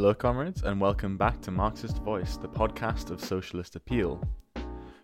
[0.00, 4.22] Hello, comrades, and welcome back to Marxist Voice, the podcast of socialist appeal.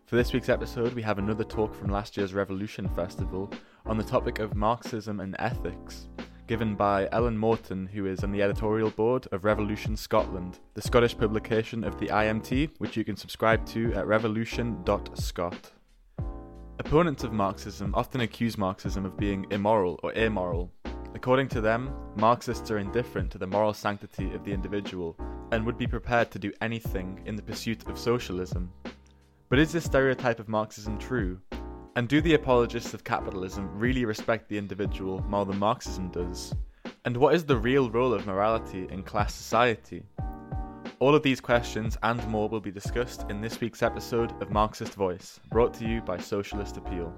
[0.06, 3.50] For this week's episode, we have another talk from last year's Revolution Festival
[3.86, 6.06] on the topic of Marxism and ethics,
[6.46, 11.18] given by Ellen Morton, who is on the editorial board of Revolution Scotland, the Scottish
[11.18, 15.72] publication of the IMT, which you can subscribe to at revolution.scot.
[16.78, 20.72] Opponents of Marxism often accuse Marxism of being immoral or amoral,
[21.14, 25.16] According to them, Marxists are indifferent to the moral sanctity of the individual
[25.52, 28.72] and would be prepared to do anything in the pursuit of socialism.
[29.48, 31.40] But is this stereotype of Marxism true?
[31.94, 36.52] And do the apologists of capitalism really respect the individual more than Marxism does?
[37.04, 40.02] And what is the real role of morality in class society?
[40.98, 44.94] All of these questions and more will be discussed in this week's episode of Marxist
[44.94, 47.14] Voice, brought to you by Socialist Appeal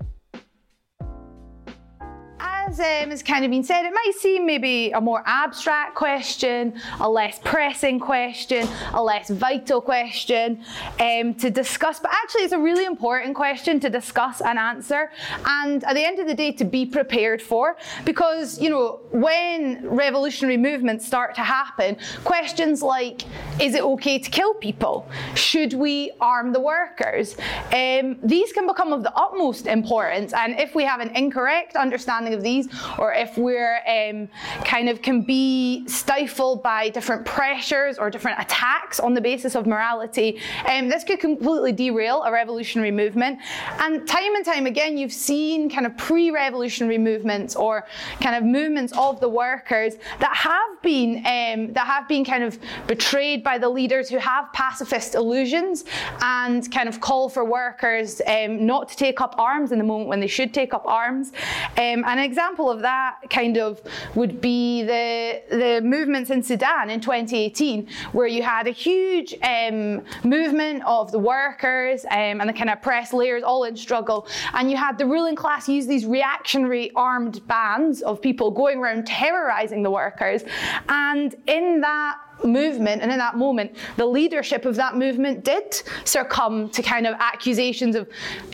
[2.66, 6.74] as um, has kind of been said, it might seem maybe a more abstract question,
[7.00, 10.60] a less pressing question, a less vital question
[11.00, 15.10] um, to discuss, but actually it's a really important question to discuss and answer,
[15.46, 19.86] and at the end of the day, to be prepared for, because you know when
[19.88, 23.22] revolutionary movements start to happen, questions like,
[23.60, 25.08] is it okay to kill people?
[25.34, 27.36] Should we arm the workers?
[27.72, 32.34] Um, these can become of the utmost importance, and if we have an incorrect understanding
[32.34, 32.55] of these
[32.98, 34.28] or if we're um,
[34.64, 39.66] kind of can be stifled by different pressures or different attacks on the basis of
[39.66, 43.38] morality, um, this could completely derail a revolutionary movement.
[43.80, 47.86] And time and time again, you've seen kind of pre-revolutionary movements or
[48.20, 52.58] kind of movements of the workers that have been um, that have been kind of
[52.86, 55.84] betrayed by the leaders who have pacifist illusions
[56.22, 60.08] and kind of call for workers um, not to take up arms in the moment
[60.08, 61.32] when they should take up arms.
[61.76, 63.82] Um, an example example of that kind of
[64.14, 70.04] would be the, the movements in Sudan in 2018, where you had a huge um,
[70.22, 74.28] movement of the workers um, and the kind of press layers all in struggle.
[74.52, 79.08] And you had the ruling class use these reactionary armed bands of people going around
[79.08, 80.44] terrorizing the workers.
[80.88, 86.68] And in that movement and in that moment the leadership of that movement did succumb
[86.70, 88.08] to kind of accusations of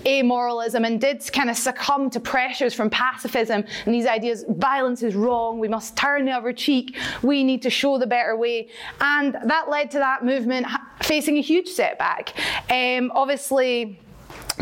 [0.07, 3.65] amoralism and did kind of succumb to pressures from pacifism.
[3.85, 7.71] And these ideas violence is wrong we must turn the other cheek we need to
[7.71, 8.69] show the better way.
[9.01, 10.67] And that led to that movement
[11.03, 12.35] facing a huge setback.
[12.71, 14.01] Um, obviously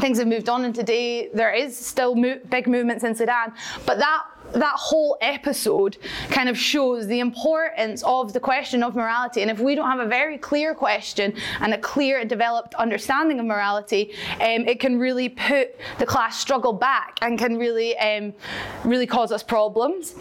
[0.00, 3.52] things have moved on and today there is still mo- big movements in Sudan
[3.86, 5.98] but that that whole episode
[6.30, 9.42] kind of shows the importance of the question of morality.
[9.42, 13.46] And if we don't have a very clear question and a clear developed understanding of
[13.46, 18.32] morality, um, it can really put the class struggle back and can really, um,
[18.84, 20.14] really cause us problems.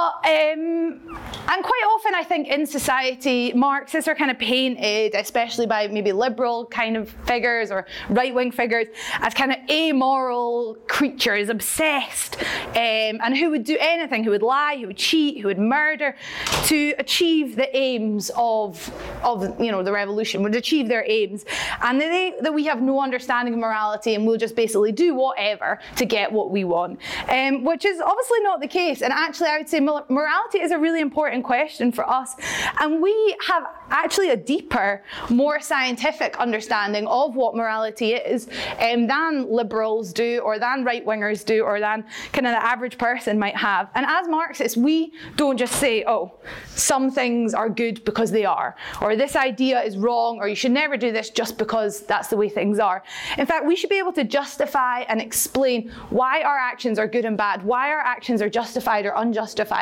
[0.00, 1.00] But, um,
[1.48, 6.12] and quite often I think in society, Marxists are kind of painted, especially by maybe
[6.12, 8.86] liberal kind of figures or right wing figures,
[9.20, 14.78] as kind of amoral creatures, obsessed, um, and who would do anything, who would lie,
[14.80, 16.16] who would cheat, who would murder
[16.64, 18.90] to achieve the aims of,
[19.22, 21.44] of you know, the revolution, would achieve their aims.
[21.82, 25.78] And they, that we have no understanding of morality and we'll just basically do whatever
[25.96, 29.02] to get what we want, um, which is obviously not the case.
[29.02, 32.34] And actually, I would say morality is a really important question for us.
[32.80, 33.14] And we
[33.46, 38.48] have actually a deeper, more scientific understanding of what morality is
[38.80, 42.96] um, than liberals do, or than right wingers do, or than kind of the average
[42.98, 43.90] person might have.
[43.94, 46.38] And as Marxists, we don't just say, oh,
[46.74, 50.72] some things are good because they are, or this idea is wrong, or you should
[50.72, 53.02] never do this just because that's the way things are.
[53.38, 57.24] In fact, we should be able to justify and explain why our actions are good
[57.24, 59.79] and bad, why our actions are justified or unjustified.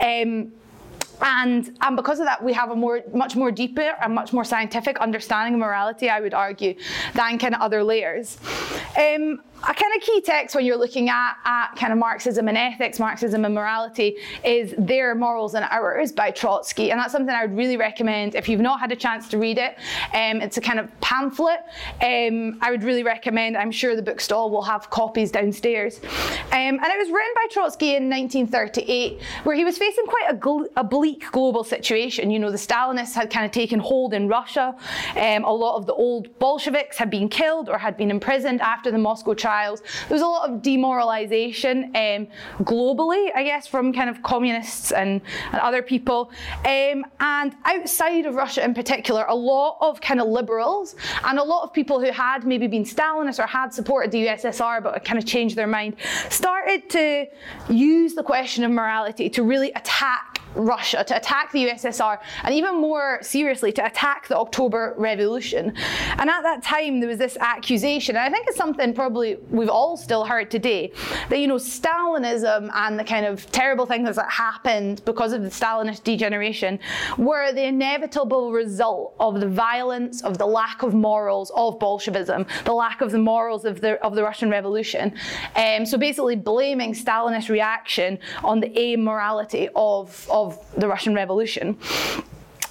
[0.00, 0.52] Um,
[1.20, 4.44] and, and because of that, we have a more, much more deeper and much more
[4.44, 6.74] scientific understanding of morality, I would argue,
[7.14, 8.38] than kind of other layers.
[8.98, 12.58] Um, a kind of key text when you're looking at, at kind of Marxism and
[12.58, 16.90] ethics, Marxism and morality, is Their Morals and Ours by Trotsky.
[16.90, 19.58] And that's something I would really recommend if you've not had a chance to read
[19.58, 19.76] it.
[20.12, 21.60] Um, it's a kind of pamphlet.
[22.02, 26.00] Um, I would really recommend, I'm sure the bookstall will have copies downstairs.
[26.02, 30.34] Um, and it was written by Trotsky in 1938, where he was facing quite a,
[30.34, 32.30] gl- a bleak global situation.
[32.30, 34.76] You know, the Stalinists had kind of taken hold in Russia.
[35.16, 38.90] Um, a lot of the old Bolsheviks had been killed or had been imprisoned after
[38.90, 39.80] the Moscow trials.
[40.08, 42.26] There was a lot of demoralization um,
[42.64, 45.20] globally, I guess, from kind of communists and,
[45.52, 46.32] and other people.
[46.64, 51.44] Um, and outside of Russia in particular, a lot of kind of liberals and a
[51.44, 55.18] lot of people who had maybe been Stalinists or had supported the USSR but kind
[55.18, 55.94] of changed their mind
[56.28, 57.26] started to
[57.68, 62.80] use the question of morality to really attack Russia, to attack the USSR, and even
[62.80, 65.74] more seriously, to attack the October Revolution.
[66.18, 69.68] And at that time, there was this accusation, and I think it's something probably we've
[69.68, 70.92] all still heard today,
[71.28, 75.50] that, you know, Stalinism and the kind of terrible things that happened because of the
[75.50, 76.78] Stalinist degeneration
[77.18, 82.72] were the inevitable result of the violence, of the lack of morals of Bolshevism, the
[82.72, 85.14] lack of the morals of the, of the Russian Revolution.
[85.54, 90.45] Um, so basically blaming Stalinist reaction on the amorality of, of
[90.76, 91.76] the Russian Revolution.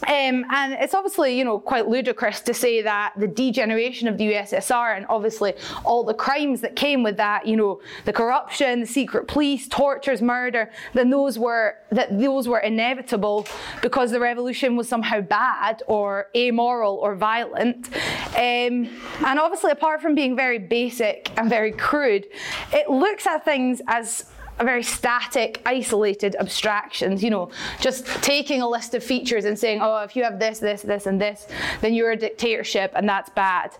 [0.07, 4.33] Um, and it's obviously, you know, quite ludicrous to say that the degeneration of the
[4.33, 8.85] USSR and obviously all the crimes that came with that, you know, the corruption, the
[8.85, 13.47] secret police, tortures, murder, then those were that those were inevitable
[13.81, 17.87] because the revolution was somehow bad or amoral or violent.
[18.35, 18.89] Um,
[19.25, 22.27] and obviously, apart from being very basic and very crude,
[22.73, 24.25] it looks at things as
[24.59, 27.49] a very static, isolated abstractions, you know,
[27.81, 31.05] just taking a list of features and saying, oh, if you have this, this, this,
[31.07, 31.47] and this,
[31.81, 33.75] then you're a dictatorship and that's bad.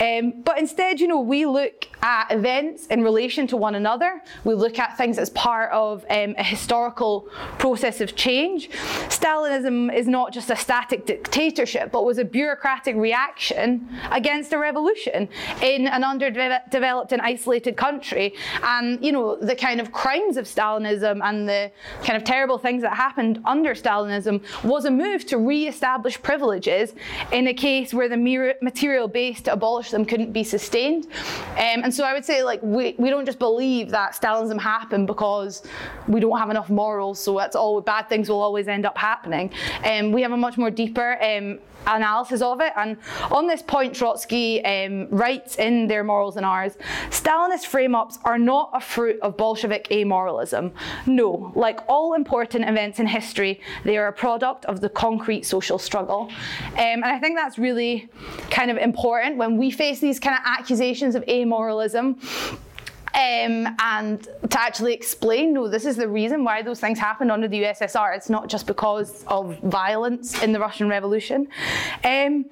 [0.00, 4.22] Um, but instead, you know, we look at events in relation to one another.
[4.44, 8.70] We look at things as part of um, a historical process of change.
[9.08, 15.28] Stalinism is not just a static dictatorship, but was a bureaucratic reaction against a revolution
[15.62, 18.34] in an underdeveloped and isolated country.
[18.62, 21.70] And, you know, the kind of crime of Stalinism and the
[22.02, 26.94] kind of terrible things that happened under Stalinism was a move to re-establish privileges
[27.32, 28.16] in a case where the
[28.62, 31.06] material base to abolish them couldn't be sustained.
[31.52, 35.06] Um, and so I would say like we, we don't just believe that Stalinism happened
[35.06, 35.62] because
[36.08, 39.52] we don't have enough morals, so that's all bad things will always end up happening.
[39.84, 42.72] Um, we have a much more deeper um, analysis of it.
[42.76, 42.96] And
[43.30, 46.76] on this point, Trotsky um, writes in their Morals and Ours
[47.10, 50.72] Stalinist frame ups are not a fruit of Bolshevik amoralism.
[51.06, 55.78] No, like all important events in history, they are a product of the concrete social
[55.78, 56.30] struggle.
[56.72, 58.08] Um, and I think that's really
[58.50, 62.16] kind of important when we face these kind of accusations of amoralism
[63.16, 67.48] um, and to actually explain, no, this is the reason why those things happened under
[67.48, 68.14] the USSR.
[68.14, 71.48] It's not just because of violence in the Russian Revolution.
[72.04, 72.44] Um,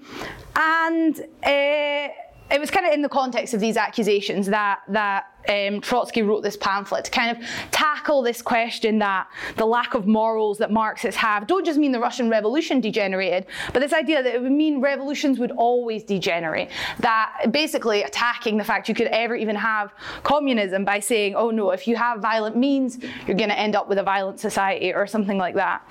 [0.57, 2.09] and uh,
[2.51, 6.43] it was kind of in the context of these accusations that that um, Trotsky wrote
[6.43, 11.21] this pamphlet to kind of tackle this question that the lack of morals that Marxists
[11.21, 14.81] have don't just mean the Russian Revolution degenerated, but this idea that it would mean
[14.81, 16.71] revolutions would always degenerate.
[17.01, 19.93] That basically attacking the fact you could ever even have
[20.23, 23.89] communism by saying, oh no, if you have violent means, you're going to end up
[23.89, 25.83] with a violent society or something like that.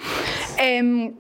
[0.60, 1.16] Um,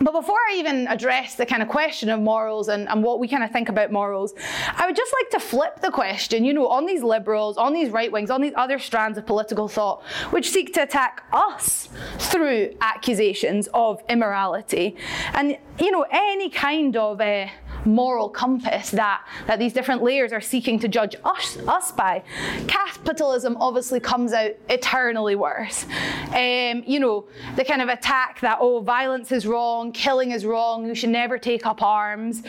[0.00, 3.28] but before I even address the kind of question of morals and, and what we
[3.28, 4.34] kind of think about morals,
[4.76, 7.90] I would just like to flip the question, you know, on these liberals, on these
[7.90, 11.88] right wings, on these other strands of political thought, which seek to attack us
[12.18, 14.96] through accusations of immorality.
[15.32, 17.46] And, you know, any kind of uh,
[17.86, 22.22] moral compass that, that these different layers are seeking to judge us, us by,
[22.66, 25.86] capitalism obviously comes out eternally worse.
[26.34, 27.26] Um, you know,
[27.56, 31.38] the kind of attack that, oh, violence is wrong, killing is wrong, you should never
[31.38, 32.42] take up arms,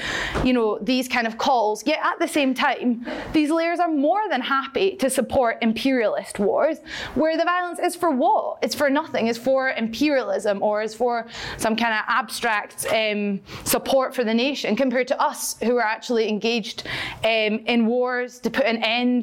[0.44, 1.86] you know, these kind of calls.
[1.86, 6.80] Yet at the same time, these layers are more than happy to support imperialist wars,
[7.16, 8.60] where the violence is for what?
[8.62, 11.28] It's for nothing, it's for imperialism or is for
[11.58, 16.30] some kind of abstract um, support for the nation compared to us who are actually
[16.30, 16.88] engaged
[17.24, 19.22] um, in wars to put an end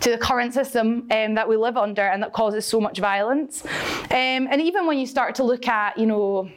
[0.00, 3.64] to the current system um, that we live under and that causes so much violence.
[4.10, 6.48] Um, and even when you start to look at, you know,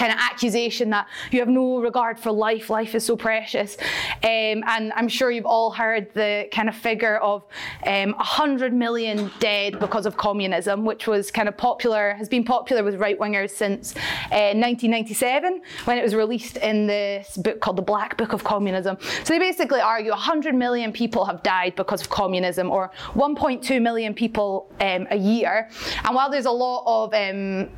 [0.00, 3.76] kind of accusation that you have no regard for life, life is so precious.
[4.24, 7.44] Um, and I'm sure you've all heard the kind of figure of
[7.86, 12.82] um, 100 million dead because of communism, which was kind of popular, has been popular
[12.82, 13.94] with right wingers since
[14.32, 18.96] uh, 1997 when it was released in this book called The Black Book of Communism.
[19.24, 24.14] So they basically argue 100 million people have died because of communism, or 1.2 million
[24.14, 25.68] people um, a year.
[26.04, 27.68] And while there's a lot of um,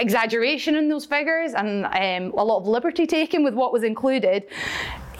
[0.00, 4.46] exaggeration in those figures and um, a lot of liberty taken with what was included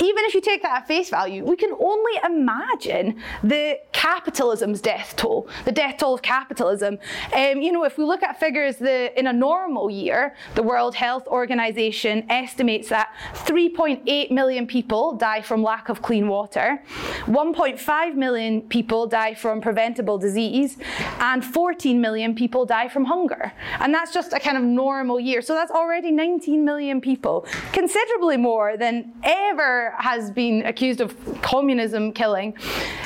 [0.03, 5.15] even if you take that at face value, we can only imagine the capitalism's death
[5.17, 6.99] toll, the death toll of capitalism.
[7.35, 11.27] Um, you know, if we look at figures, in a normal year, the World Health
[11.27, 16.83] Organization estimates that 3.8 million people die from lack of clean water,
[17.27, 20.79] 1.5 million people die from preventable disease,
[21.21, 23.53] and 14 million people die from hunger.
[23.81, 25.43] And that's just a kind of normal year.
[25.43, 32.13] So that's already 19 million people, considerably more than ever has been accused of communism
[32.13, 32.55] killing.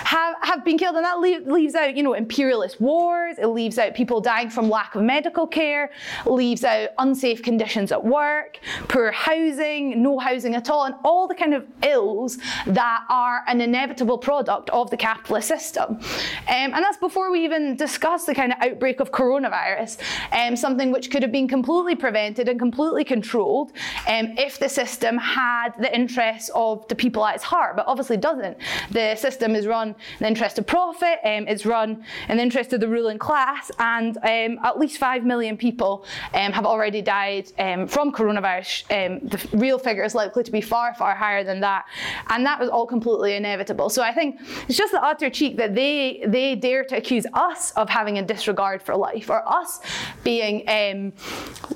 [0.04, 0.96] have, have been killed.
[0.96, 4.68] And that leave, leaves out, you know, imperialist wars, it leaves out people dying from
[4.68, 5.90] lack of medical care,
[6.26, 11.34] leaves out unsafe conditions at work, poor housing, no housing at all, and all the
[11.34, 15.84] kind of ills that are an inevitable product of the capitalist system.
[15.94, 16.00] Um,
[16.48, 19.98] and that's before we even discuss the kind of outbreak of coronavirus,
[20.32, 23.72] um, something which could have been completely prevented and completely controlled
[24.08, 28.16] um, if the system had the interests of the people at its heart, but obviously
[28.16, 28.56] doesn't.
[28.90, 32.72] The system is run in the interest of profit, um, it's run in the interest
[32.72, 37.48] of the ruling class, and um, at least 5 million people um, have already died
[37.88, 38.86] from coronavirus.
[38.88, 41.86] the real figure is likely to be far, far higher than that.
[42.28, 43.88] And that was all completely inevitable.
[43.90, 47.72] So I think it's just the utter cheek that they, they dare to accuse us
[47.72, 49.80] of having a disregard for life, or us
[50.22, 51.12] being um,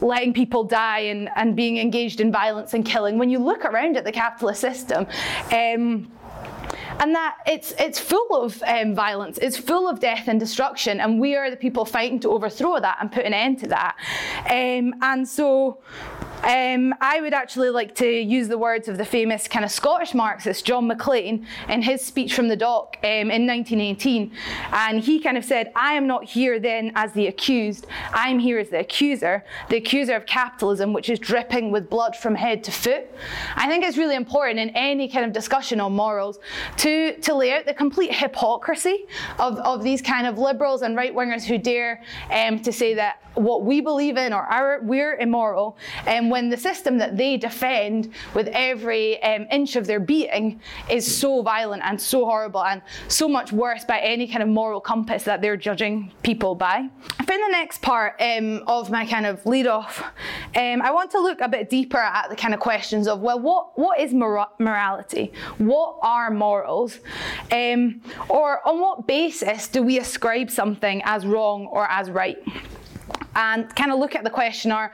[0.01, 3.19] letting people die and, and being engaged in violence and killing.
[3.19, 6.11] When you look around at the capitalist system, um,
[7.01, 11.21] and that it's it's full of um, violence, it's full of death and destruction, and
[11.21, 13.97] we are the people fighting to overthrow that and put an end to that.
[14.51, 15.81] Um, and so
[16.43, 20.15] um, I would actually like to use the words of the famous kind of Scottish
[20.15, 24.33] Marxist John Maclean in his speech from the dock um, in 1918.
[24.73, 28.59] And he kind of said, I am not here then as the accused, I'm here
[28.59, 32.71] as the accuser, the accuser of capitalism, which is dripping with blood from head to
[32.71, 33.11] foot.
[33.57, 36.39] I think it's really important in any kind of discussion on morals
[36.79, 39.07] to, to lay out the complete hypocrisy
[39.39, 43.23] of, of these kind of liberals and right wingers who dare um, to say that
[43.39, 45.77] what we believe in or our, we're immoral.
[46.07, 51.05] And when the system that they defend with every um, inch of their being is
[51.17, 55.23] so violent and so horrible and so much worse by any kind of moral compass
[55.25, 56.89] that they're judging people by.
[57.19, 60.03] For the next part um, of my kind of lead off,
[60.57, 63.39] um, I want to look a bit deeper at the kind of questions of, well,
[63.39, 65.33] what, what is mor- morality?
[65.59, 66.99] What are morals?
[67.53, 72.39] Um, or on what basis do we ascribe something as wrong or as right?
[73.35, 74.93] And kind of look at the question are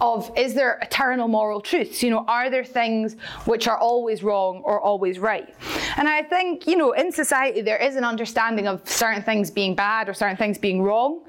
[0.00, 2.02] of is there eternal moral truths?
[2.02, 5.54] You know, are there things which are always wrong or always right?
[5.96, 9.74] And I think, you know, in society there is an understanding of certain things being
[9.74, 11.20] bad or certain things being wrong.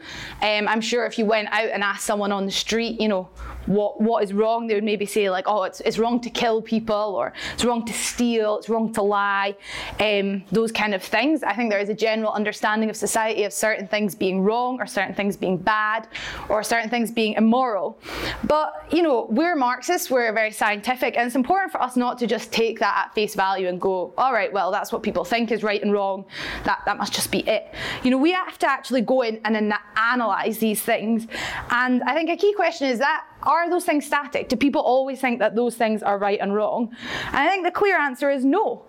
[0.42, 3.30] Um, I'm sure if you went out and asked someone on the street, you know,
[3.65, 6.62] what what is wrong, they would maybe say like, oh, it's, it's wrong to kill
[6.62, 9.55] people or it's wrong to steal, it's wrong to lie,
[10.00, 11.43] um, those kind of things.
[11.43, 14.88] I think there is a general understanding of society of certain things being wrong or
[14.88, 16.07] certain things being bad
[16.50, 17.98] or certain things being immoral.
[18.43, 22.27] But you know, we're Marxists, we're very scientific, and it's important for us not to
[22.27, 25.51] just take that at face value and go, all right, well, that's what people think
[25.51, 26.25] is right and wrong.
[26.63, 27.74] That that must just be it.
[28.03, 31.27] You know, we have to actually go in and analyze these things.
[31.69, 34.50] And I think a key question is that are those things static?
[34.50, 36.90] Do people always think that those things are right and wrong?
[37.28, 38.84] And I think the clear answer is no.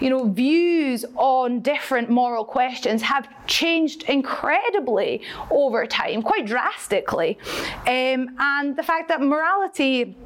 [0.00, 7.38] You know, views on different moral questions have changed incredibly over time, quite drastically.
[7.86, 10.16] Um, and the fact that morality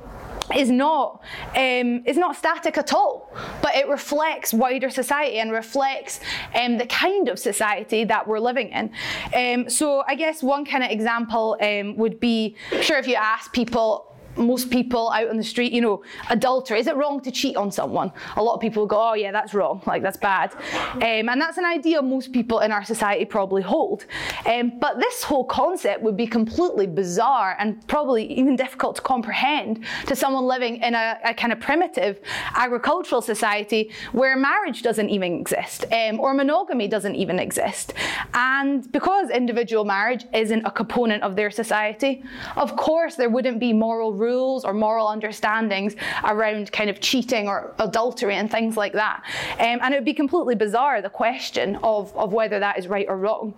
[0.54, 1.22] is not
[1.56, 6.20] um, is not static at all, but it reflects wider society and reflects
[6.54, 8.90] um, the kind of society that we're living in.
[9.34, 13.52] Um, so I guess one kind of example um, would be, sure, if you ask
[13.52, 16.78] people most people out on the street, you know, adultery.
[16.78, 18.12] Is it wrong to cheat on someone?
[18.36, 20.54] A lot of people go, oh yeah, that's wrong, like that's bad.
[20.94, 24.06] Um, and that's an idea most people in our society probably hold.
[24.46, 29.84] Um, but this whole concept would be completely bizarre and probably even difficult to comprehend
[30.06, 32.20] to someone living in a, a kind of primitive
[32.54, 37.94] agricultural society where marriage doesn't even exist um, or monogamy doesn't even exist.
[38.34, 42.22] And because individual marriage isn't a component of their society,
[42.56, 45.92] of course there wouldn't be moral rules rules or moral understandings
[46.32, 49.18] around kind of cheating or adultery and things like that.
[49.66, 53.06] Um, and it would be completely bizarre, the question of, of whether that is right
[53.12, 53.54] or wrong.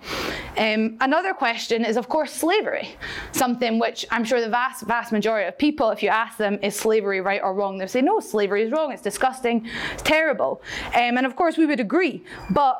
[0.57, 2.87] Um, another question is, of course, slavery,
[3.33, 6.75] something which I'm sure the vast, vast majority of people, if you ask them, is
[6.77, 7.79] slavery right or wrong?
[7.79, 9.57] They'll say, no, slavery is wrong, it's disgusting,
[9.95, 10.63] it's terrible.
[10.89, 12.25] Um, and of course, we would agree.
[12.51, 12.75] But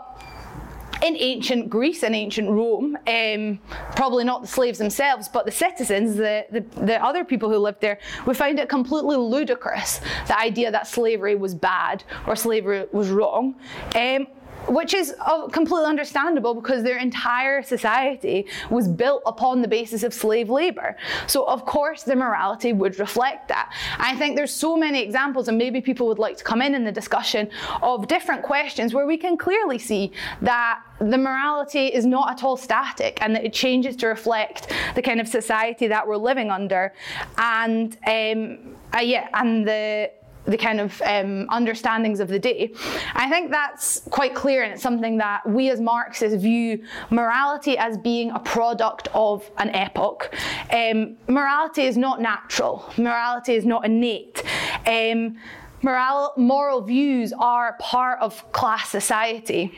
[1.03, 3.59] in ancient Greece and ancient Rome, um,
[3.97, 7.81] probably not the slaves themselves, but the citizens, the, the, the, other people who lived
[7.81, 13.11] there, we find it completely ludicrous the idea that slavery was bad or slavery was
[13.11, 13.55] wrong.
[13.95, 14.27] Um,
[14.67, 20.13] which is uh, completely understandable because their entire society was built upon the basis of
[20.13, 20.97] slave labor.
[21.27, 23.73] So, of course, their morality would reflect that.
[23.99, 26.85] I think there's so many examples, and maybe people would like to come in in
[26.85, 27.51] the discussion
[27.83, 30.13] of different questions where we can clearly see
[30.43, 35.03] that the morality is not at all static and that it changes to reflect the
[35.03, 36.93] kind of society that we're living under.
[37.37, 40.11] And um, uh, yeah, and the
[40.49, 42.73] the kind of um, understandings of the day.
[43.15, 47.99] I think that's quite clear, and it's something that we as Marxists view morality as
[47.99, 50.35] being a product of an epoch.
[50.73, 54.43] Um, morality is not natural, morality is not innate.
[54.87, 55.37] Um,
[55.83, 59.73] moral, moral views are part of class society.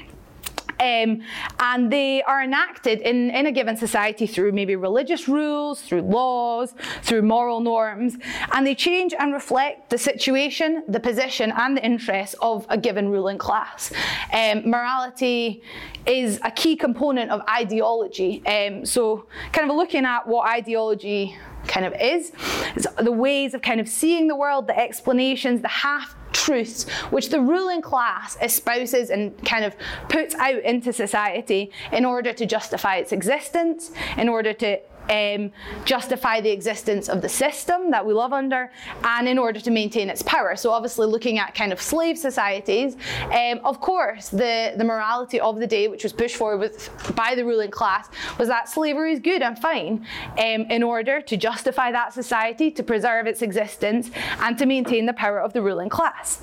[0.80, 1.22] Um,
[1.58, 6.74] and they are enacted in, in a given society through maybe religious rules, through laws,
[7.02, 8.16] through moral norms,
[8.52, 13.08] and they change and reflect the situation, the position, and the interests of a given
[13.10, 13.92] ruling class.
[14.32, 15.62] Um, morality
[16.06, 18.44] is a key component of ideology.
[18.46, 22.32] Um, so, kind of looking at what ideology kind of is,
[22.74, 26.16] It's the ways of kind of seeing the world, the explanations, the half
[26.50, 29.74] truths which the ruling class espouses and kind of
[30.08, 34.78] puts out into society in order to justify its existence, in order to
[35.10, 35.50] um,
[35.84, 38.70] justify the existence of the system that we live under
[39.04, 40.56] and in order to maintain its power.
[40.56, 42.96] So, obviously, looking at kind of slave societies,
[43.32, 47.34] um, of course, the, the morality of the day, which was pushed forward with, by
[47.34, 50.06] the ruling class, was that slavery is good and fine
[50.38, 55.12] um, in order to justify that society, to preserve its existence, and to maintain the
[55.12, 56.40] power of the ruling class.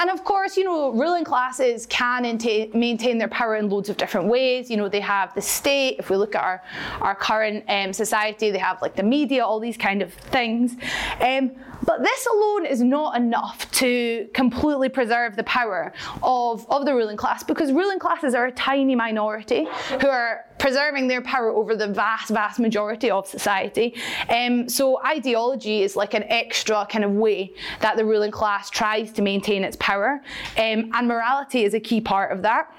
[0.00, 2.22] And of course, you know, ruling classes can
[2.72, 4.70] maintain their power in loads of different ways.
[4.70, 6.62] You know, they have the state, if we look at our,
[7.02, 10.76] our current um, society, they have like the media, all these kind of things.
[11.20, 15.92] Um, but this alone is not enough to completely preserve the power
[16.22, 19.66] of, of the ruling class because ruling classes are a tiny minority
[20.00, 23.94] who are preserving their power over the vast, vast majority of society.
[24.28, 29.10] Um, so ideology is like an extra kind of way that the ruling class tries
[29.12, 30.20] to maintain its power,
[30.58, 32.70] um, and morality is a key part of that.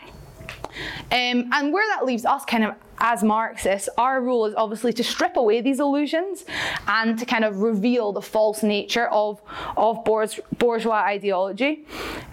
[1.11, 5.03] Um, and where that leaves us kind of as Marxists, our role is obviously to
[5.03, 6.45] strip away these illusions
[6.87, 9.41] and to kind of reveal the false nature of,
[9.75, 11.85] of bourgeois ideology.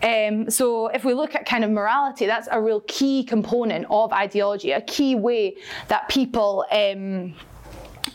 [0.02, 4.12] Um, so if we look at kind of morality, that's a real key component of
[4.12, 5.56] ideology, a key way
[5.88, 7.34] that people um,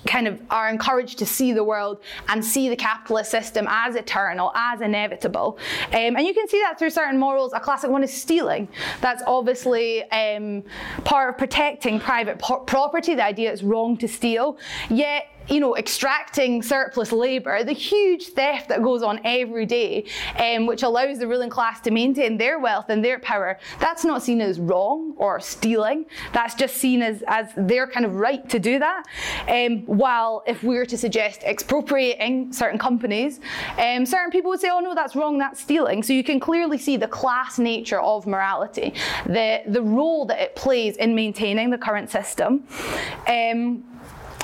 [0.06, 4.52] kind of are encouraged to see the world and see the capitalist system as eternal,
[4.56, 5.58] as inevitable.
[5.88, 7.54] Um, and you can see that through certain morals.
[7.54, 8.68] A classic one is stealing.
[9.02, 10.64] That's obviously um,
[11.04, 13.16] part of protecting private property.
[13.16, 14.58] The idea it's wrong to steal.
[14.90, 20.06] Yet you know, extracting surplus labour, the huge theft that goes on every day,
[20.38, 24.24] um, which allows the ruling class to maintain their wealth and their power, that's not
[24.24, 26.06] seen as wrong or stealing.
[26.32, 29.04] That's just seen as, as their kind of right to do that.
[29.48, 33.40] Um, while if we were to suggest expropriating certain companies,
[33.78, 36.04] um, certain people would say, oh no, that's wrong, that's stealing.
[36.04, 38.94] So you can clearly see the class nature of morality,
[39.26, 42.66] the, the role that it plays in maintaining the current system.
[43.28, 43.84] Um,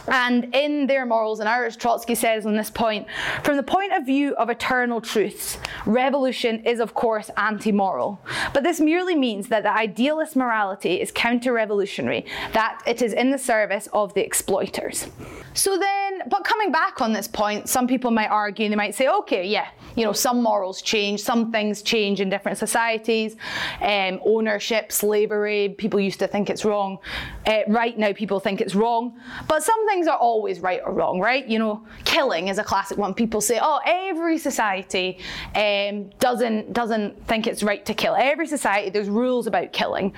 [0.10, 3.08] and in their morals, and ours, Trotsky says on this point,
[3.43, 8.19] from the point of view of eternal truths, revolution is of course anti-moral.
[8.54, 13.38] But this merely means that the idealist morality is counter-revolutionary, that it is in the
[13.38, 15.08] service of the exploiters.
[15.54, 19.08] So then, but coming back on this point, some people might argue they might say,
[19.08, 23.36] okay, yeah, you know, some morals change, some things change in different societies,
[23.82, 27.00] um, ownership, slavery, people used to think it's wrong.
[27.45, 29.19] Uh, right now, people think it's wrong.
[29.48, 31.45] But some things are always right or wrong, right?
[31.45, 33.13] You know, killing is a classic one.
[33.13, 35.19] People say, oh, every society
[35.55, 38.15] um, doesn't doesn't think it's right to kill.
[38.15, 40.13] Every society, there's rules about killing.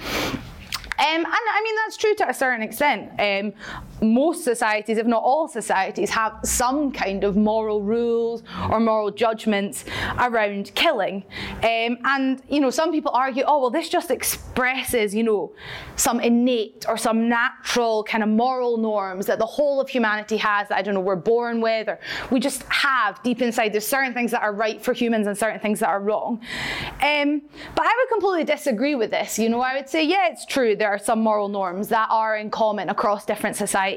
[1.00, 3.10] Um, and I mean, that's true to a certain extent.
[3.20, 3.54] Um,
[4.02, 9.86] most societies, if not all societies, have some kind of moral rules or moral judgments
[10.20, 11.24] around killing.
[11.64, 15.54] Um, and, you know, some people argue, oh, well, this just expresses, you know,
[15.96, 20.68] some innate or some natural kind of moral norms that the whole of humanity has
[20.70, 22.00] that, I don't know, we're born with or
[22.32, 23.74] we just have deep inside.
[23.74, 26.42] There's certain things that are right for humans and certain things that are wrong.
[27.02, 27.42] Um,
[27.76, 29.38] but I would completely disagree with this.
[29.38, 30.76] You know, I would say, yeah, it's true.
[30.76, 33.91] There are some moral norms that are in common across different societies.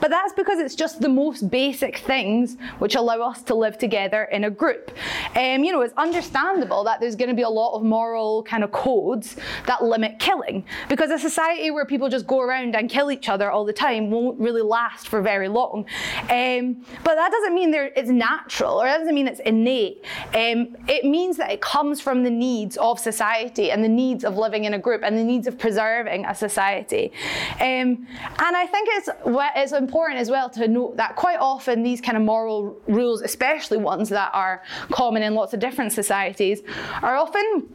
[0.00, 4.24] But that's because it's just the most basic things which allow us to live together
[4.24, 4.90] in a group.
[5.36, 8.64] Um, you know, it's understandable that there's going to be a lot of moral kind
[8.64, 13.10] of codes that limit killing because a society where people just go around and kill
[13.10, 15.84] each other all the time won't really last for very long.
[16.30, 20.04] Um, but that doesn't mean it's natural or that doesn't mean it's innate.
[20.34, 24.36] Um, it means that it comes from the needs of society and the needs of
[24.36, 27.12] living in a group and the needs of preserving a society.
[27.60, 28.06] Um,
[28.38, 32.16] and I think it's, it's important as well to note that quite often these kind
[32.16, 36.62] of moral rules, especially ones that are common in lots of different societies,
[37.02, 37.68] are often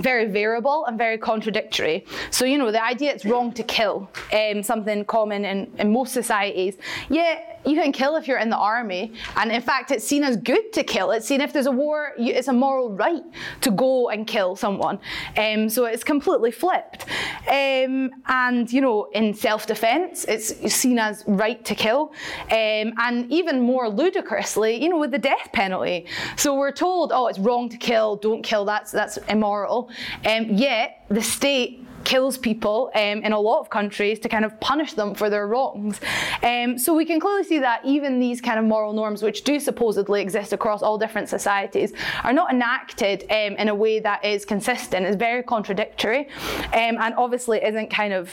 [0.00, 2.04] very variable and very contradictory.
[2.30, 6.12] So, you know, the idea it's wrong to kill, um, something common in, in most
[6.12, 6.76] societies,
[7.08, 10.36] yet you can kill if you're in the army, and in fact, it's seen as
[10.36, 11.10] good to kill.
[11.10, 13.22] It's seen if there's a war, it's a moral right
[13.62, 14.98] to go and kill someone.
[15.36, 17.06] Um, so it's completely flipped.
[17.48, 22.12] Um, and you know, in self-defense, it's seen as right to kill,
[22.50, 26.06] um, and even more ludicrously, you know, with the death penalty.
[26.36, 28.64] So we're told, oh, it's wrong to kill, don't kill.
[28.64, 29.90] That's that's immoral.
[30.24, 34.58] Um, yet the state kills people um, in a lot of countries to kind of
[34.60, 36.00] punish them for their wrongs.
[36.40, 39.58] Um, so we can clearly see that even these kind of moral norms, which do
[39.58, 41.92] supposedly exist across all different societies,
[42.22, 45.04] are not enacted um, in a way that is consistent.
[45.04, 46.28] It's very contradictory,
[46.72, 48.32] um, and obviously isn't kind of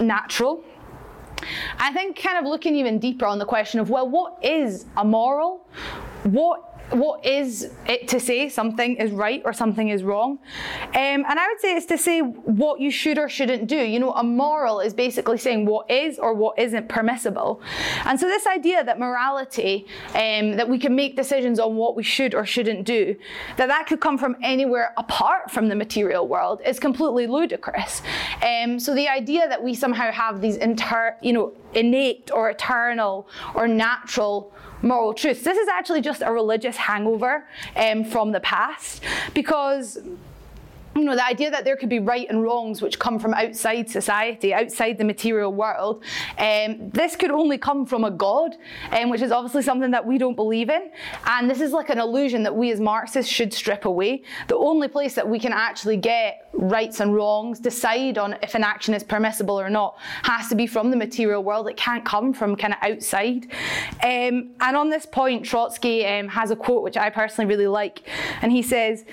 [0.00, 0.62] natural.
[1.78, 5.04] I think kind of looking even deeper on the question of well, what is a
[5.04, 5.66] moral?
[6.24, 10.38] What what is it to say something is right or something is wrong?
[10.88, 13.76] Um, and I would say it's to say what you should or shouldn't do.
[13.76, 17.60] You know, a moral is basically saying what is or what isn't permissible.
[18.04, 22.02] And so this idea that morality, um, that we can make decisions on what we
[22.02, 23.16] should or shouldn't do,
[23.56, 28.02] that that could come from anywhere apart from the material world is completely ludicrous.
[28.42, 33.28] Um, so the idea that we somehow have these inter, you know, innate or eternal
[33.54, 34.52] or natural
[34.84, 35.42] moral truths.
[35.42, 39.98] This is actually just a religious hangover um, from the past because
[40.96, 43.90] you know, the idea that there could be right and wrongs which come from outside
[43.90, 46.02] society, outside the material world,
[46.38, 48.56] um, this could only come from a God,
[48.92, 50.90] um, which is obviously something that we don't believe in.
[51.26, 54.22] And this is like an illusion that we as Marxists should strip away.
[54.48, 58.62] The only place that we can actually get rights and wrongs, decide on if an
[58.62, 61.68] action is permissible or not, has to be from the material world.
[61.68, 63.46] It can't come from kind of outside.
[64.02, 68.08] Um, and on this point, Trotsky um, has a quote which I personally really like,
[68.42, 69.04] and he says,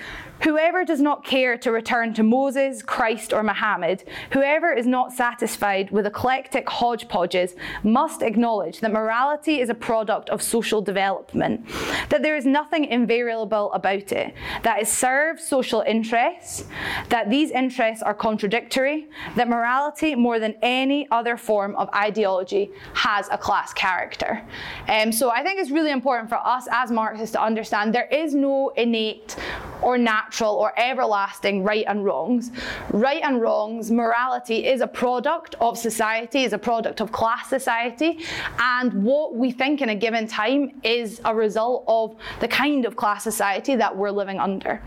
[0.42, 5.90] Whoever does not care to return to Moses, Christ, or Muhammad, whoever is not satisfied
[5.90, 11.66] with eclectic hodgepodges, must acknowledge that morality is a product of social development,
[12.08, 16.64] that there is nothing invariable about it, that it serves social interests,
[17.08, 23.28] that these interests are contradictory, that morality, more than any other form of ideology, has
[23.30, 24.42] a class character.
[24.88, 28.34] Um, so I think it's really important for us as Marxists to understand there is
[28.34, 29.36] no innate
[29.82, 32.50] or natural or everlasting right and wrongs.
[32.90, 38.20] Right and wrongs, morality is a product of society, is a product of class society,
[38.58, 42.96] and what we think in a given time is a result of the kind of
[42.96, 44.82] class society that we're living under.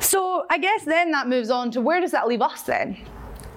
[0.00, 2.96] So I guess then that moves on to where does that leave us then?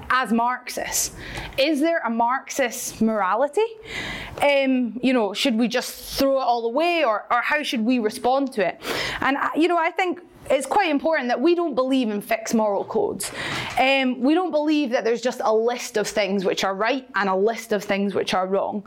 [0.10, 1.16] as Marxists.
[1.58, 3.66] Is there a Marxist morality?
[4.42, 8.00] Um, you know, should we just throw it all away or, or how should we
[8.00, 8.82] respond to it?
[9.22, 12.56] And, uh, you know, I think it's quite important that we don't believe in fixed
[12.56, 13.32] moral codes.
[13.80, 17.30] Um, we don't believe that there's just a list of things which are right and
[17.30, 18.84] a list of things which are wrong.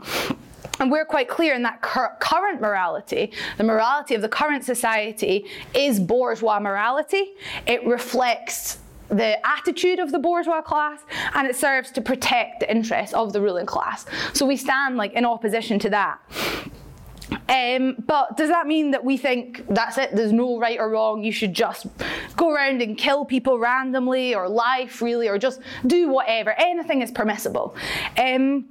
[0.79, 5.45] And we're quite clear in that cur- current morality, the morality of the current society,
[5.75, 7.33] is bourgeois morality.
[7.67, 11.01] It reflects the attitude of the bourgeois class
[11.33, 14.05] and it serves to protect the interests of the ruling class.
[14.33, 16.19] So we stand like in opposition to that.
[17.49, 20.15] Um, but does that mean that we think that's it?
[20.15, 21.23] There's no right or wrong.
[21.23, 21.87] You should just
[22.35, 26.53] go around and kill people randomly, or lie freely, or just do whatever.
[26.57, 27.75] Anything is permissible.
[28.17, 28.65] Um,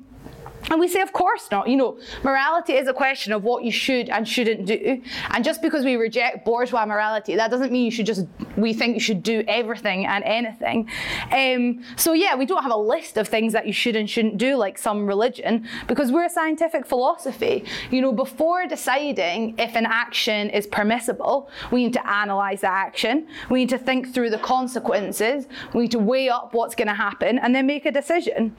[0.68, 1.68] and we say, of course not.
[1.68, 5.03] You know, morality is a question of what you should and shouldn't do.
[5.31, 8.94] And just because we reject bourgeois morality, that doesn't mean you should just, we think
[8.94, 10.88] you should do everything and anything.
[11.33, 14.38] Um, so, yeah, we don't have a list of things that you should and shouldn't
[14.38, 17.64] do like some religion because we're a scientific philosophy.
[17.90, 23.27] You know, before deciding if an action is permissible, we need to analyze that action.
[23.49, 25.46] We need to think through the consequences.
[25.75, 28.57] We need to weigh up what's going to happen and then make a decision.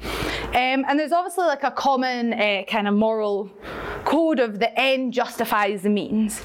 [0.49, 3.51] Um, and there's obviously like a common uh, kind of moral
[4.05, 6.41] code of the end justifies the means.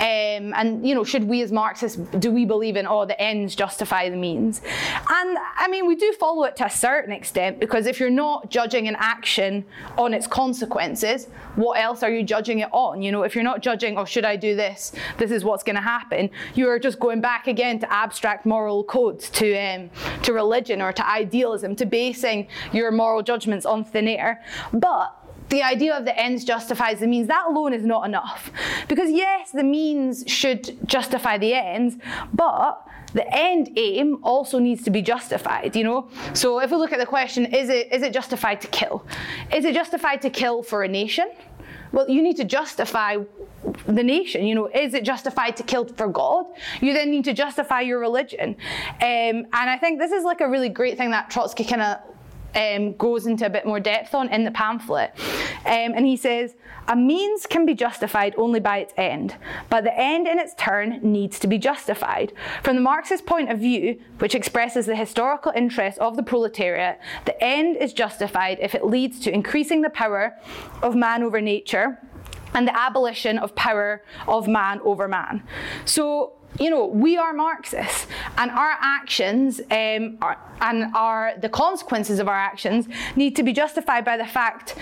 [0.00, 3.54] Um, and you know, should we as Marxists do we believe in oh the ends
[3.54, 4.62] justify the means?
[5.10, 8.50] And I mean, we do follow it to a certain extent because if you're not
[8.50, 9.64] judging an action
[9.98, 13.02] on its consequences, what else are you judging it on?
[13.02, 15.76] You know, if you're not judging oh should I do this, this is what's going
[15.76, 16.30] to happen.
[16.54, 19.90] You are just going back again to abstract moral codes, to um,
[20.22, 24.42] to religion or to idealism, to basing your moral judgments on thin air.
[24.72, 25.14] But
[25.50, 28.50] the idea of the ends justifies the means, that alone is not enough.
[28.88, 31.96] Because yes, the means should justify the ends,
[32.32, 36.08] but the end aim also needs to be justified, you know?
[36.32, 39.04] So if we look at the question, is it, is it justified to kill?
[39.52, 41.28] Is it justified to kill for a nation?
[41.92, 43.16] Well, you need to justify
[43.86, 44.46] the nation.
[44.46, 46.46] You know, is it justified to kill for God?
[46.80, 48.56] You then need to justify your religion.
[49.00, 51.98] Um, and I think this is like a really great thing that Trotsky kind of
[52.54, 55.12] um, goes into a bit more depth on in the pamphlet.
[55.64, 56.54] Um, and he says,
[56.88, 59.36] a means can be justified only by its end,
[59.68, 62.32] but the end in its turn needs to be justified.
[62.62, 67.42] From the Marxist point of view, which expresses the historical interest of the proletariat, the
[67.42, 70.36] end is justified if it leads to increasing the power
[70.82, 71.98] of man over nature
[72.54, 75.42] and the abolition of power of man over man.
[75.84, 82.18] So you know, we are Marxists, and our actions um, are, and our the consequences
[82.18, 82.86] of our actions
[83.16, 84.74] need to be justified by the fact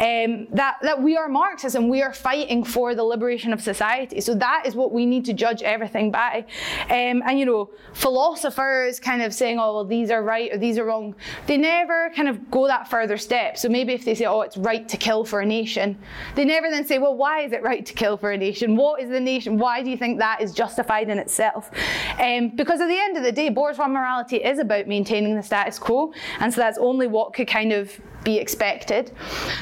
[0.00, 4.20] um, that that we are Marxists and we are fighting for the liberation of society.
[4.20, 6.44] So that is what we need to judge everything by.
[6.90, 10.76] Um, and you know, philosophers kind of saying, "Oh, well, these are right or these
[10.76, 11.14] are wrong,"
[11.46, 13.56] they never kind of go that further step.
[13.58, 15.98] So maybe if they say, "Oh, it's right to kill for a nation,"
[16.34, 18.76] they never then say, "Well, why is it right to kill for a nation?
[18.76, 19.56] What is the nation?
[19.56, 21.70] Why do you think that is justified?" In itself.
[22.18, 25.78] Um, because at the end of the day, bourgeois morality is about maintaining the status
[25.78, 29.12] quo, and so that's only what could kind of be expected.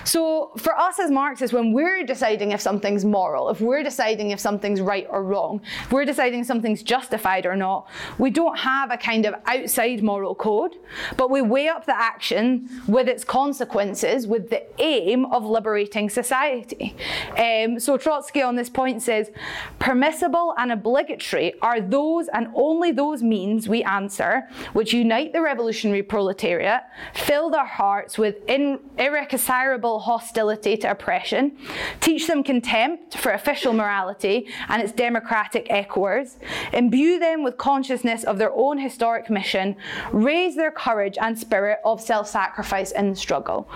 [0.05, 4.41] So for us as Marxists, when we're deciding if something's moral, if we're deciding if
[4.41, 8.97] something's right or wrong, if we're deciding something's justified or not, we don't have a
[8.97, 10.77] kind of outside moral code,
[11.17, 16.95] but we weigh up the action with its consequences with the aim of liberating society.
[17.37, 19.31] Um, so Trotsky on this point says,
[19.79, 26.03] permissible and obligatory are those and only those means we answer which unite the revolutionary
[26.03, 26.83] proletariat,
[27.15, 31.57] fill their hearts with in irreconcilable hostility to oppression,
[32.01, 36.37] teach them contempt for official morality and its democratic echoers,
[36.73, 39.77] imbue them with consciousness of their own historic mission,
[40.11, 43.69] raise their courage and spirit of self sacrifice in the struggle.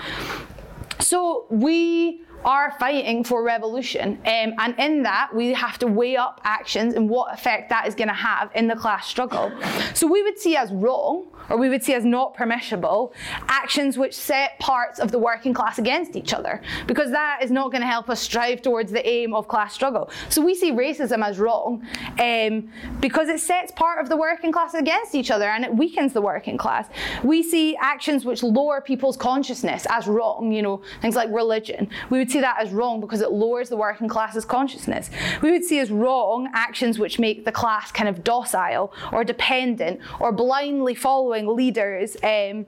[0.99, 4.19] So we are fighting for revolution.
[4.27, 7.95] Um, and in that, we have to weigh up actions and what effect that is
[7.95, 9.53] going to have in the class struggle.
[9.95, 13.13] So we would see as wrong, or we would see as not permissible,
[13.49, 17.71] actions which set parts of the working class against each other, because that is not
[17.71, 20.11] going to help us strive towards the aim of class struggle.
[20.29, 21.87] So we see racism as wrong
[22.19, 26.13] um, because it sets part of the working class against each other and it weakens
[26.13, 26.89] the working class.
[27.23, 31.89] We see actions which lower people's consciousness as wrong, you know, things like religion.
[32.11, 35.09] We would see that as wrong because it lowers the working class's consciousness.
[35.41, 40.01] We would see as wrong actions which make the class kind of docile or dependent
[40.21, 42.17] or blindly following leaders.
[42.23, 42.67] Um,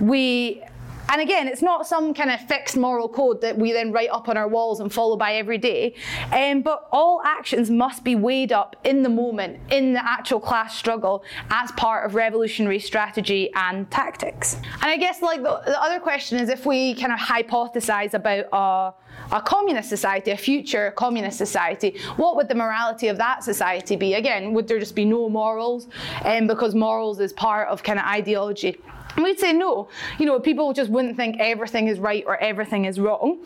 [0.00, 0.62] we
[1.10, 4.28] and again, it's not some kind of fixed moral code that we then write up
[4.28, 5.94] on our walls and follow by every day.
[6.32, 10.74] Um, but all actions must be weighed up in the moment, in the actual class
[10.76, 14.54] struggle, as part of revolutionary strategy and tactics.
[14.54, 18.46] And I guess, like the, the other question is, if we kind of hypothesize about
[18.52, 23.96] a a communist society, a future communist society, what would the morality of that society
[23.96, 24.14] be?
[24.14, 25.88] Again, would there just be no morals?
[26.24, 28.76] Um, because morals is part of kind of ideology.
[29.16, 29.88] And we'd say no.
[30.18, 33.38] You know, people just wouldn't think everything is right or everything is wrong.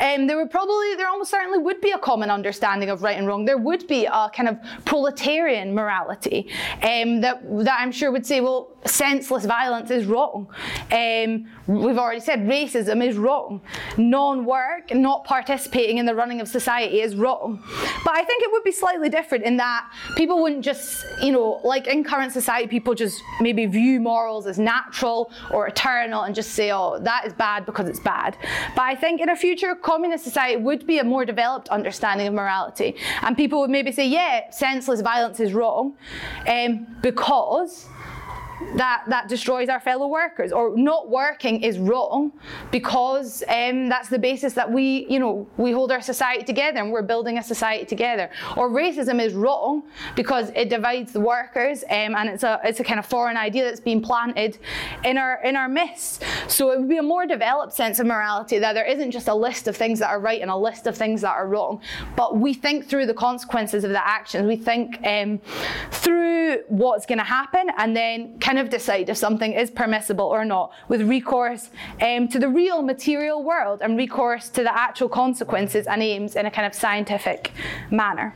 [0.00, 3.26] Um, there would probably, there almost certainly would be a common understanding of right and
[3.26, 3.44] wrong.
[3.44, 6.50] There would be a kind of proletarian morality
[6.82, 10.48] um, that, that I'm sure would say, well, senseless violence is wrong.
[10.90, 13.60] Um, we've already said racism is wrong.
[13.96, 17.62] Non work, not participating in the running of society is wrong.
[18.04, 21.60] But I think it would be slightly different in that people wouldn't just, you know,
[21.64, 26.50] like in current society, people just maybe view morals as natural or eternal and just
[26.50, 28.36] say, oh, that is bad because it's bad.
[28.74, 32.34] But I think in a future communist society would be a more developed understanding of
[32.34, 32.96] morality.
[33.22, 35.96] And people would maybe say, yeah, senseless violence is wrong
[36.48, 37.86] um, because
[38.76, 42.32] that, that destroys our fellow workers or not working is wrong
[42.70, 46.90] because um, that's the basis that we, you know, we hold our society together and
[46.90, 48.30] we're building a society together.
[48.56, 49.82] Or racism is wrong
[50.16, 53.64] because it divides the workers um, and it's a, it's a kind of foreign idea
[53.64, 54.58] that's being planted
[55.04, 56.22] in our, in our midst.
[56.48, 59.34] So it would be a more developed sense of morality that there isn't just a
[59.34, 61.80] list of things that are right and a list of things that are wrong,
[62.16, 64.46] but we think through the consequences of the actions.
[64.46, 65.40] We think um,
[65.90, 70.44] through what's going to happen and then kind of decide if something is permissible or
[70.44, 75.86] not with recourse um, to the real material world and recourse to the actual consequences
[75.86, 77.52] and aims in a kind of scientific
[77.90, 78.34] manner.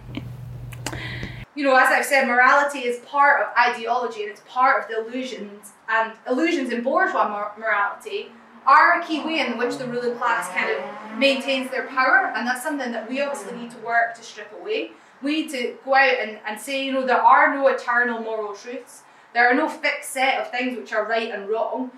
[1.54, 5.06] You know, as I've said, morality is part of ideology and it's part of the
[5.06, 8.30] illusions and illusions in bourgeois mor- morality
[8.66, 12.46] are a key way in which the ruling class kind of maintains their power, and
[12.46, 14.90] that's something that we obviously need to work to strip away.
[15.22, 18.54] We need to go out and, and say, you know, there are no eternal moral
[18.54, 19.02] truths.
[19.36, 21.90] There are no fixed set of things which are right and wrong,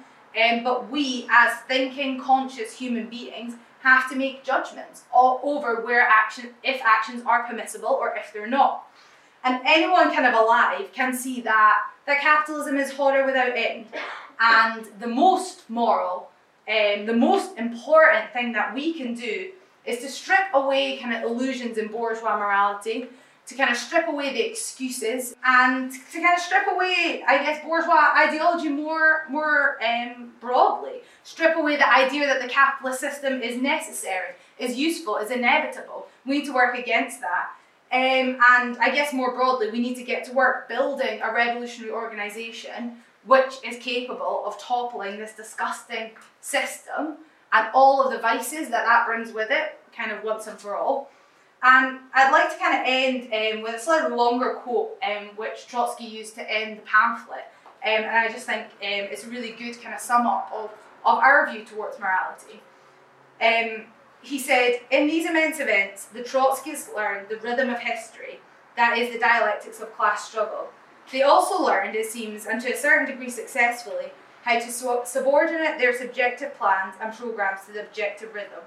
[0.43, 6.01] um, but we, as thinking, conscious human beings, have to make judgments all over where
[6.01, 8.89] action, if actions are permissible or if they're not.
[9.45, 13.87] And anyone kind of alive can see that that capitalism is horror without end.
[14.41, 16.33] And the most moral,
[16.69, 19.53] um, the most important thing that we can do
[19.85, 23.07] is to strip away kind of illusions in bourgeois morality,
[23.49, 27.65] to kind of strip away the excuses, and to kind of strip away, I guess,
[27.65, 31.01] bourgeois ideology more, more um, broadly.
[31.25, 36.09] Strip away the idea that the capitalist system is necessary, is useful, is inevitable.
[36.27, 37.51] We need to work against that.
[37.91, 41.91] Um, and I guess more broadly, we need to get to work building a revolutionary
[41.91, 47.17] organisation which is capable of toppling this disgusting system
[47.53, 50.77] and all of the vices that that brings with it, kind of once and for
[50.77, 51.11] all.
[51.63, 55.67] And I'd like to kind of end um, with a slightly longer quote, um, which
[55.67, 57.47] Trotsky used to end the pamphlet.
[57.83, 60.71] Um, and I just think um, it's a really good kind of sum up of,
[61.05, 62.63] of our view towards morality.
[63.41, 63.87] Um,
[64.23, 68.41] he said, In these immense events, the Trotskyists learned the rhythm of history,
[68.77, 70.69] that is, the dialectics of class struggle.
[71.11, 75.97] They also learned, it seems, and to a certain degree successfully, how to subordinate their
[75.97, 78.63] subjective plans and programs to the objective rhythm.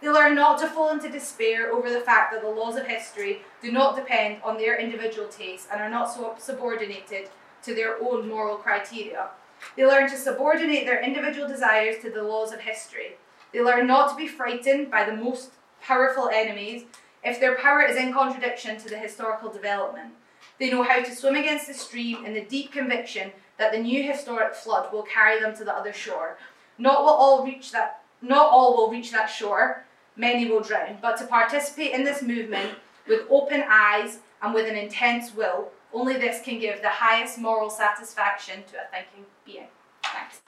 [0.00, 3.42] They learn not to fall into despair over the fact that the laws of history
[3.62, 7.28] do not depend on their individual tastes and are not so subordinated
[7.64, 9.28] to their own moral criteria.
[9.76, 13.16] They learn to subordinate their individual desires to the laws of history.
[13.52, 15.50] They learn not to be frightened by the most
[15.82, 16.84] powerful enemies
[17.22, 20.14] if their power is in contradiction to the historical development.
[20.58, 24.02] They know how to swim against the stream in the deep conviction that the new
[24.02, 26.38] historic flood will carry them to the other shore.
[26.78, 29.84] Not will all reach that not all will reach that shore,
[30.16, 34.76] many will drown, but to participate in this movement with open eyes and with an
[34.76, 39.68] intense will, only this can give the highest moral satisfaction to a thinking being.
[40.02, 40.40] Thanks.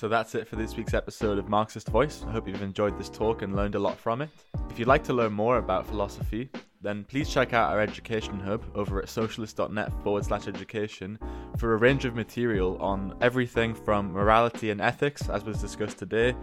[0.00, 2.24] So that's it for this week's episode of Marxist Voice.
[2.26, 4.30] I hope you've enjoyed this talk and learned a lot from it.
[4.70, 6.48] If you'd like to learn more about philosophy,
[6.80, 11.18] then please check out our education hub over at socialist.net forward slash education
[11.58, 16.34] for a range of material on everything from morality and ethics, as was discussed today,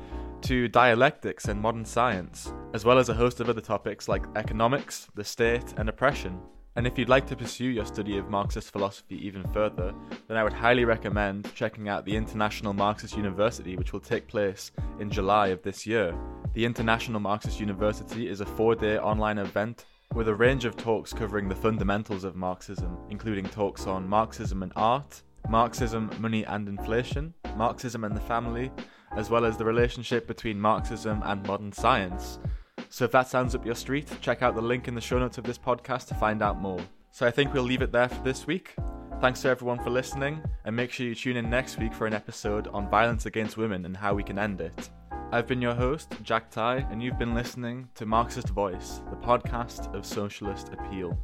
[0.42, 5.08] to dialectics and modern science, as well as a host of other topics like economics,
[5.16, 6.40] the state, and oppression.
[6.78, 9.96] And if you'd like to pursue your study of Marxist philosophy even further,
[10.28, 14.72] then I would highly recommend checking out the International Marxist University, which will take place
[15.00, 16.16] in July of this year.
[16.54, 21.14] The International Marxist University is a four day online event with a range of talks
[21.14, 27.34] covering the fundamentals of Marxism, including talks on Marxism and art, Marxism, money and inflation,
[27.56, 28.72] Marxism and the family,
[29.16, 32.38] as well as the relationship between Marxism and modern science.
[32.90, 35.38] So if that sounds up your street, check out the link in the show notes
[35.38, 36.80] of this podcast to find out more.
[37.12, 38.76] So I think we'll leave it there for this week.
[39.20, 42.14] Thanks to everyone for listening, and make sure you tune in next week for an
[42.14, 44.90] episode on violence against women and how we can end it.
[45.32, 49.94] I've been your host, Jack Ty, and you've been listening to Marxist Voice, the podcast
[49.94, 51.18] of socialist appeal.